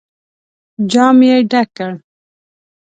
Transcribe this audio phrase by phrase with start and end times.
[0.91, 1.91] جام يې ډک کړ.